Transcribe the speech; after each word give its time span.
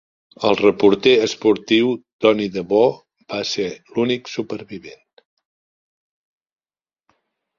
El 0.47 0.55
reporter 0.59 1.11
esportiu 1.25 1.91
Tony 2.25 2.47
Debo 2.55 2.79
va 3.33 3.43
ser 3.51 3.67
l'únic 3.97 4.33
supervivent. 4.37 5.23